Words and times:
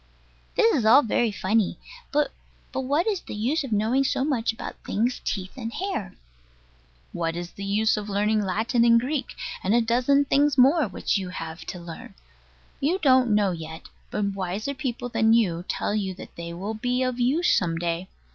This 0.55 0.73
is 0.73 0.83
all 0.83 1.03
very 1.03 1.31
funny: 1.31 1.77
but 2.11 2.31
what 2.73 3.05
is 3.05 3.21
the 3.21 3.35
use 3.35 3.63
of 3.63 3.71
knowing 3.71 4.03
so 4.03 4.25
much 4.25 4.51
about 4.51 4.83
things' 4.83 5.21
teeth 5.23 5.55
and 5.55 5.71
hair? 5.71 6.15
What 7.13 7.35
is 7.35 7.51
the 7.51 7.63
use 7.63 7.97
of 7.97 8.09
learning 8.09 8.41
Latin 8.41 8.83
and 8.83 8.99
Greek, 8.99 9.35
and 9.63 9.75
a 9.75 9.79
dozen 9.79 10.25
things 10.25 10.57
more 10.57 10.87
which 10.87 11.19
you 11.19 11.29
have 11.29 11.65
to 11.65 11.77
learn? 11.79 12.15
You 12.79 12.97
don't 12.97 13.35
know 13.35 13.51
yet: 13.51 13.89
but 14.09 14.23
wiser 14.33 14.73
people 14.73 15.07
than 15.07 15.33
you 15.33 15.65
tell 15.67 15.93
you 15.93 16.15
that 16.15 16.35
they 16.35 16.51
will 16.51 16.73
be 16.73 17.03
of 17.03 17.19
use 17.19 17.55
some 17.55 17.77
day. 17.77 18.07